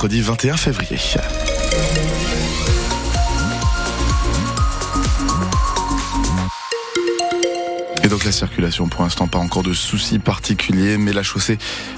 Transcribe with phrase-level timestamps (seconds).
[0.00, 0.98] mercredi 21 février.
[8.24, 11.56] La circulation, pour l'instant, pas encore de soucis particuliers, mais la chaussée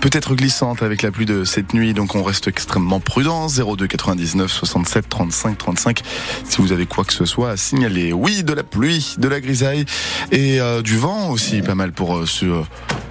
[0.00, 3.48] peut être glissante avec la pluie de cette nuit, donc on reste extrêmement prudent.
[3.48, 6.02] 02 99 67 35 35.
[6.48, 8.12] Si vous avez quoi que ce soit à signaler.
[8.12, 9.86] Oui, de la pluie, de la grisaille
[10.30, 12.46] et euh, du vent aussi, pas mal pour euh, ce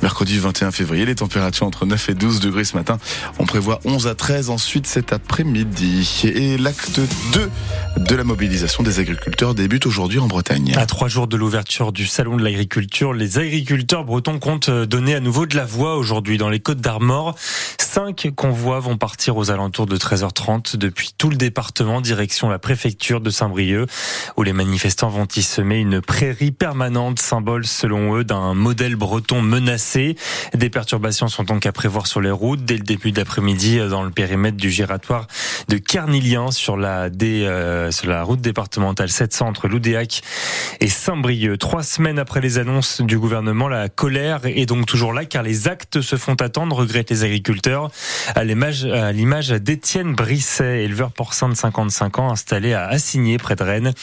[0.01, 1.05] mercredi 21 février.
[1.05, 2.99] Les températures entre 9 et 12 degrés ce matin.
[3.37, 6.21] On prévoit 11 à 13 ensuite cet après-midi.
[6.23, 7.01] Et l'acte
[7.33, 7.49] 2
[7.97, 10.73] de la mobilisation des agriculteurs débute aujourd'hui en Bretagne.
[10.77, 15.19] À trois jours de l'ouverture du salon de l'agriculture les agriculteurs bretons comptent donner à
[15.19, 17.35] nouveau de la voix aujourd'hui dans les Côtes d'Armor.
[17.79, 23.19] Cinq convois vont partir aux alentours de 13h30 depuis tout le département, direction la préfecture
[23.19, 23.87] de Saint-Brieuc,
[24.37, 29.41] où les manifestants vont y semer une prairie permanente, symbole selon eux d'un modèle breton
[29.41, 30.15] menacé.
[30.53, 34.11] Des perturbations sont donc à prévoir sur les routes dès le début d'après-midi dans le
[34.11, 35.27] périmètre du giratoire
[35.67, 40.21] de Carnilien sur la, euh, sur la route départementale 700 entre Loudéac
[40.79, 41.57] et Saint-Brieuc.
[41.57, 45.67] Trois semaines après les annonce du gouvernement, la colère est donc toujours là car les
[45.67, 47.91] actes se font attendre, regrettent les agriculteurs.
[48.35, 53.93] À l'image d'Étienne Brisset, éleveur porcin de 55 ans installé à Assigné près de Rennes.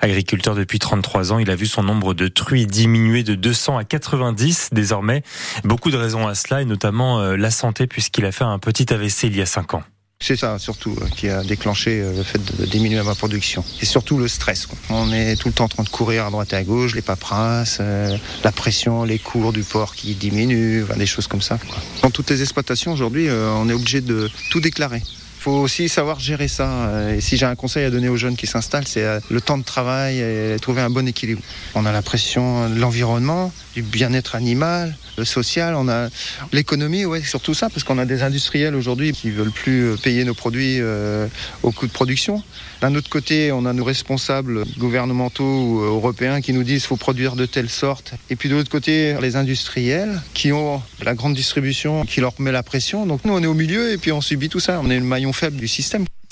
[0.00, 3.84] Agriculteur depuis 33 ans, il a vu son nombre de truies diminuer de 200 à
[3.84, 5.22] 90 désormais.
[5.64, 8.92] Beaucoup de raisons à cela et notamment euh, la santé puisqu'il a fait un petit
[8.92, 9.82] AVC il y a 5 ans.
[10.22, 13.64] C'est ça surtout euh, qui a déclenché euh, le fait de diminuer ma production.
[13.80, 14.68] Et surtout le stress.
[14.90, 17.00] On est tout le temps en train de courir à droite et à gauche, les
[17.00, 21.58] paperasses, euh, la pression, les cours du port qui diminuent, des choses comme ça.
[22.02, 25.02] Dans toutes les exploitations aujourd'hui, on est obligé de tout déclarer
[25.40, 26.90] faut aussi savoir gérer ça.
[27.16, 29.64] Et si j'ai un conseil à donner aux jeunes qui s'installent, c'est le temps de
[29.64, 31.42] travail et trouver un bon équilibre.
[31.74, 36.08] On a la pression de l'environnement, du bien-être animal, le social, on a
[36.52, 40.24] l'économie, ouais, surtout ça, parce qu'on a des industriels aujourd'hui qui veulent plus euh, payer
[40.24, 41.26] nos produits euh,
[41.62, 42.42] au coût de production.
[42.80, 46.96] D'un autre côté, on a nos responsables gouvernementaux ou européens qui nous disent qu'il faut
[46.96, 48.14] produire de telle sorte.
[48.30, 52.52] Et puis de l'autre côté, les industriels qui ont la grande distribution qui leur met
[52.52, 53.04] la pression.
[53.04, 54.80] Donc nous, on est au milieu et puis on subit tout ça.
[54.82, 55.68] On est le maillon faible du.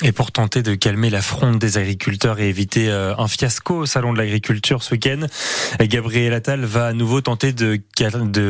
[0.04, 3.86] Et pour tenter de calmer la fronde des agriculteurs et éviter euh, un fiasco au
[3.86, 5.26] salon de l'agriculture ce week-end,
[5.80, 7.80] Gabriel Attal va à nouveau tenter de,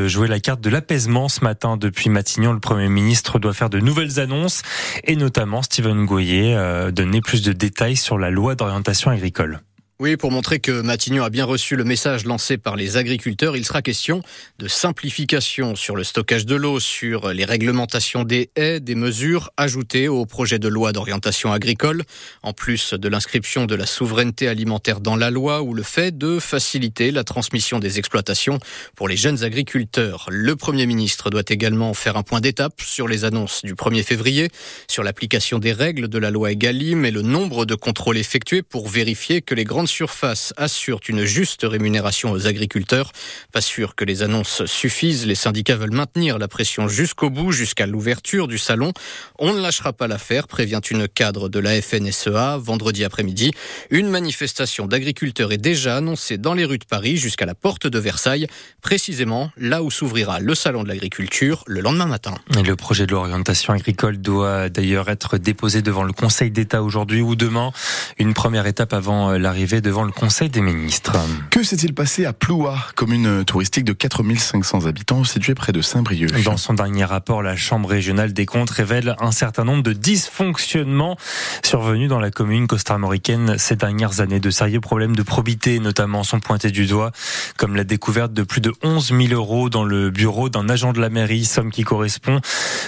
[0.09, 2.53] jouer la carte de l'apaisement ce matin depuis Matignon.
[2.53, 4.61] Le Premier ministre doit faire de nouvelles annonces
[5.05, 9.63] et notamment Steven Goyer euh, donner plus de détails sur la loi d'orientation agricole.
[10.01, 13.65] Oui, pour montrer que Matignon a bien reçu le message lancé par les agriculteurs, il
[13.65, 14.23] sera question
[14.61, 20.07] de simplification sur le stockage de l'eau, sur les réglementations des haies, des mesures ajoutées
[20.07, 22.05] au projet de loi d'orientation agricole,
[22.45, 26.39] en plus de l'inscription de la souveraineté alimentaire dans la loi ou le fait de
[26.39, 28.61] faciliter la transmission des exploitations
[28.95, 30.29] pour les jeunes agriculteurs.
[30.31, 34.49] Le Premier ministre doit également faire un point d'étape sur les annonces du 1er février,
[34.87, 38.89] sur l'application des règles de la loi Egalim et le nombre de contrôles effectués pour
[38.89, 43.11] vérifier que les grandes surface assurent une juste rémunération aux agriculteurs.
[43.53, 45.27] Pas sûr que les annonces suffisent.
[45.27, 48.93] Les syndicats veulent maintenir la pression jusqu'au bout, jusqu'à l'ouverture du salon.
[49.39, 53.53] On ne lâchera pas l'affaire, prévient une cadre de la FNSEA vendredi après-midi.
[53.91, 57.99] Une manifestation d'agriculteurs est déjà annoncée dans les rues de Paris jusqu'à la porte de
[57.99, 58.47] Versailles,
[58.83, 62.35] précisément là où s'ouvrira le salon de l'agriculture le lendemain matin.
[62.55, 67.35] le projet de l'orientation agricole doit d'ailleurs être déposé devant le Conseil d'État aujourd'hui ou
[67.35, 67.73] demain.
[68.19, 71.17] Une première étape avant l'arrivée devant le Conseil des ministres.
[71.51, 76.43] Que s'est-il passé à Ploua, commune touristique de 4500 habitants située près de Saint-Brieuc?
[76.45, 81.17] Dans son dernier rapport, la Chambre régionale des comptes révèle un certain nombre de dysfonctionnements
[81.65, 84.41] survenus dans la commune costarmoricaine ces dernières années.
[84.41, 87.13] De sérieux problèmes de probité notamment sont pointés du doigt,
[87.57, 91.01] comme la découverte de plus de 11 000 euros dans le bureau d'un agent de
[91.01, 92.41] la mairie, somme qui correspond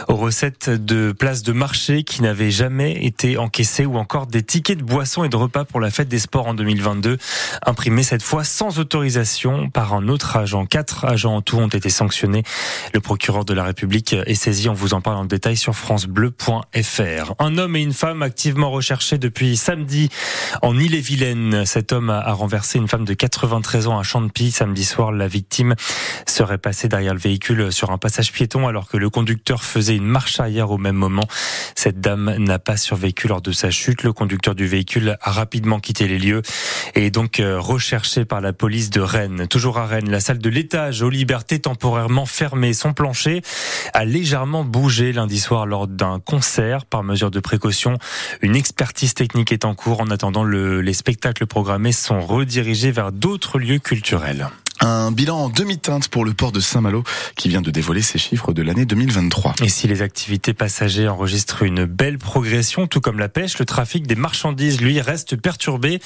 [0.08, 4.78] aux recettes de places de marché qui n'avaient jamais été encaissées ou encore des tickets
[4.78, 6.79] de boissons et de repas pour la fête des sports en 2020.
[6.80, 7.18] 2022,
[7.66, 10.64] imprimé cette fois sans autorisation par un autre agent.
[10.66, 12.42] Quatre agents en tout ont été sanctionnés.
[12.94, 14.68] Le procureur de la République est saisi.
[14.68, 17.34] On vous en parle en détail sur francebleu.fr.
[17.38, 20.08] Un homme et une femme activement recherchés depuis samedi
[20.62, 21.66] en Ille-et-Vilaine.
[21.66, 25.12] Cet homme a renversé une femme de 93 ans à Champy samedi soir.
[25.12, 25.74] La victime
[26.26, 30.06] serait passée derrière le véhicule sur un passage piéton alors que le conducteur faisait une
[30.06, 31.26] marche arrière au même moment.
[31.74, 34.02] Cette dame n'a pas survécu lors de sa chute.
[34.02, 36.42] Le conducteur du véhicule a rapidement quitté les lieux
[36.94, 39.46] et donc euh, recherché par la police de Rennes.
[39.48, 42.72] Toujours à Rennes, la salle de l'étage aux libertés temporairement fermée.
[42.72, 43.42] Son plancher
[43.94, 46.84] a légèrement bougé lundi soir lors d'un concert.
[46.86, 47.98] Par mesure de précaution,
[48.42, 50.00] une expertise technique est en cours.
[50.00, 54.48] En attendant, les spectacles programmés sont redirigés vers d'autres lieux culturels.
[54.82, 57.04] Un bilan en demi-teinte pour le port de Saint-Malo
[57.36, 59.56] qui vient de dévoiler ses chiffres de l'année 2023.
[59.62, 64.06] Et si les activités passagers enregistrent une belle progression, tout comme la pêche, le trafic
[64.06, 66.00] des marchandises, lui, reste perturbé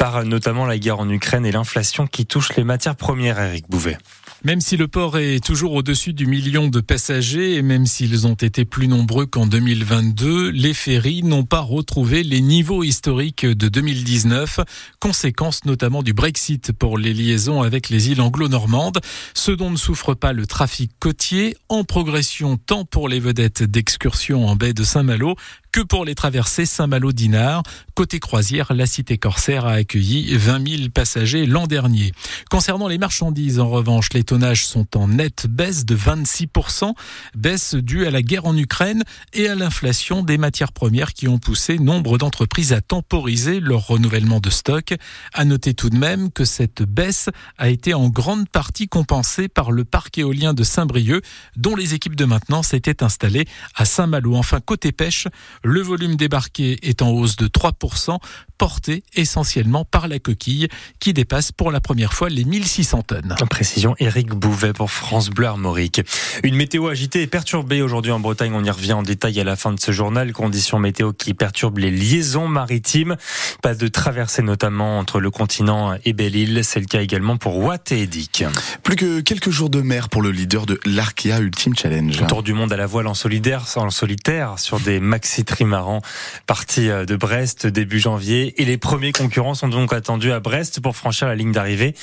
[0.00, 3.98] par notamment la guerre en Ukraine et l'inflation qui touche les matières premières, Eric Bouvet.
[4.42, 8.34] Même si le port est toujours au-dessus du million de passagers et même s'ils ont
[8.34, 14.60] été plus nombreux qu'en 2022, les ferries n'ont pas retrouvé les niveaux historiques de 2019,
[15.00, 19.00] conséquence notamment du Brexit pour les liaisons avec les îles anglo-normandes,
[19.34, 24.48] ce dont ne souffre pas le trafic côtier, en progression tant pour les vedettes d'excursion
[24.48, 25.36] en baie de Saint-Malo
[25.72, 27.62] que pour les traversées Saint-Malo-Dinard.
[27.94, 32.12] Côté croisière, la cité corsaire a accueilli 20 000 passagers l'an dernier.
[32.50, 36.94] Concernant les marchandises, en revanche, les tonnages sont en nette baisse de 26%,
[37.36, 41.38] baisse due à la guerre en Ukraine et à l'inflation des matières premières qui ont
[41.38, 44.94] poussé nombre d'entreprises à temporiser leur renouvellement de stock.
[45.34, 47.28] À noter tout de même que cette baisse
[47.58, 51.22] a été en grande partie compensée par le parc éolien de Saint-Brieuc,
[51.56, 54.36] dont les équipes de maintenance étaient installées à Saint-Malo.
[54.36, 55.28] Enfin, côté pêche,
[55.62, 58.18] le volume débarqué est en hausse de 3%,
[58.58, 60.68] porté essentiellement par la coquille
[60.98, 63.34] qui dépasse pour la première fois les 1600 tonnes.
[63.48, 66.02] Précision Eric Bouvet pour France Bleu Armorique.
[66.42, 68.52] Une météo agitée et perturbée aujourd'hui en Bretagne.
[68.54, 70.32] On y revient en détail à la fin de ce journal.
[70.32, 73.16] Conditions météo qui perturbent les liaisons maritimes.
[73.62, 76.60] Pas de traversée notamment entre le continent et Belle-Île.
[76.62, 78.44] C'est le cas également pour Watt et Edic.
[78.82, 82.26] Plus que quelques jours de mer pour le leader de l'Arkea Ultimate Challenge.
[82.28, 86.00] Tour du monde à la voile en solidaire, en solitaire sur des maxi trimaran
[86.46, 88.60] parti euh, de Brest début janvier.
[88.62, 91.94] Et les premiers concurrents sont donc attendus à Brest pour franchir la ligne d'arrivée.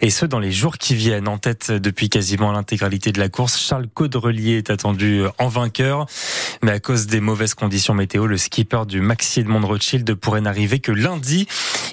[0.00, 1.28] Et ce, dans les jours qui viennent.
[1.28, 6.06] En tête depuis quasiment l'intégralité de la course, Charles Caudrelier est attendu euh, en vainqueur.
[6.62, 10.78] Mais à cause des mauvaises conditions météo, le skipper du Maxi Edmond Rothschild pourrait n'arriver
[10.78, 11.48] que lundi.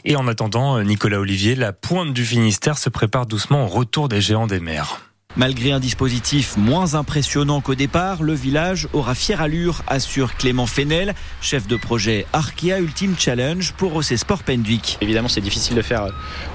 [0.05, 4.09] Et en attendant, euh, Nicolas Olivier, la pointe du Finistère se prépare doucement au retour
[4.09, 5.08] des géants des mers.
[5.37, 11.13] Malgré un dispositif moins impressionnant qu'au départ, le village aura fière allure, assure Clément Fenel,
[11.39, 14.97] chef de projet Arkea Ultimate Challenge pour OC Sport Pendwick.
[15.01, 16.07] Évidemment, c'est difficile de faire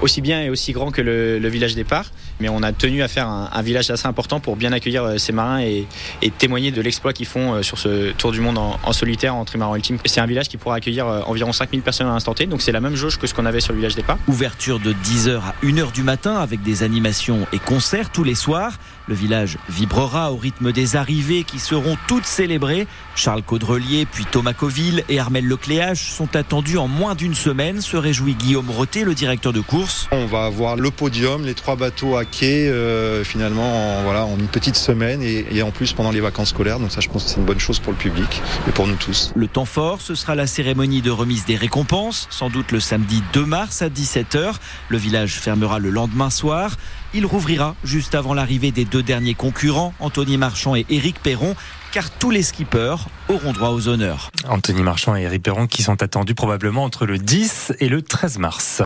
[0.03, 2.07] aussi bien et aussi grand que le, le village départ,
[2.41, 5.19] mais on a tenu à faire un, un, village assez important pour bien accueillir euh,
[5.19, 5.87] ces marins et,
[6.21, 9.37] et témoigner de l'exploit qu'ils font euh, sur ce tour du monde en, en solitaire,
[9.37, 9.99] en trimaran ultime.
[10.05, 12.73] C'est un village qui pourra accueillir euh, environ 5000 personnes à l'instant T, donc c'est
[12.73, 14.19] la même jauge que ce qu'on avait sur le village départ.
[14.27, 18.64] Ouverture de 10h à 1h du matin avec des animations et concerts tous les soirs.
[19.07, 22.87] Le village vibrera au rythme des arrivées qui seront toutes célébrées.
[23.17, 27.97] Charles Caudrelier, puis Thomas Coville et Armel Lecléage sont attendus en moins d'une semaine, se
[27.97, 30.09] réjouit Guillaume Roté, le directeur de course.
[30.13, 34.39] On va avoir le podium, les trois bateaux à quai, euh, finalement, en, voilà, en
[34.39, 36.79] une petite semaine et, et, en plus pendant les vacances scolaires.
[36.81, 38.97] Donc ça, je pense que c'est une bonne chose pour le public et pour nous
[38.97, 39.33] tous.
[39.35, 43.23] Le temps fort, ce sera la cérémonie de remise des récompenses, sans doute le samedi
[43.33, 44.55] 2 mars à 17h.
[44.89, 46.77] Le village fermera le lendemain soir.
[47.17, 51.55] Il rouvrira juste avant des deux derniers concurrents, Anthony Marchand et Éric Perron,
[51.93, 52.97] car tous les skippers
[53.29, 54.31] auront droit aux honneurs.
[54.49, 58.39] Anthony Marchand et Éric Perron qui sont attendus probablement entre le 10 et le 13
[58.39, 58.83] mars.